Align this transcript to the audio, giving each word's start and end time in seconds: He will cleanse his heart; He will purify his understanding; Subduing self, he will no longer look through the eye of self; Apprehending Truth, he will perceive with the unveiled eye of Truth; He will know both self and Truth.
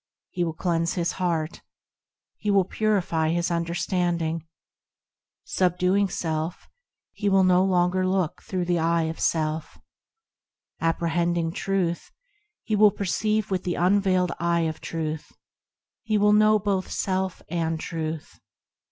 He 0.31 0.43
will 0.43 0.55
cleanse 0.55 0.95
his 0.95 1.11
heart; 1.11 1.61
He 2.39 2.49
will 2.49 2.65
purify 2.65 3.29
his 3.29 3.51
understanding; 3.51 4.47
Subduing 5.43 6.09
self, 6.09 6.67
he 7.13 7.29
will 7.29 7.43
no 7.43 7.63
longer 7.63 8.07
look 8.07 8.41
through 8.41 8.65
the 8.65 8.79
eye 8.79 9.03
of 9.03 9.19
self; 9.19 9.77
Apprehending 10.79 11.51
Truth, 11.53 12.09
he 12.63 12.75
will 12.75 12.89
perceive 12.89 13.51
with 13.51 13.63
the 13.63 13.75
unveiled 13.75 14.31
eye 14.39 14.61
of 14.61 14.81
Truth; 14.81 15.33
He 16.01 16.17
will 16.17 16.33
know 16.33 16.57
both 16.57 16.89
self 16.89 17.43
and 17.47 17.79
Truth. 17.79 18.39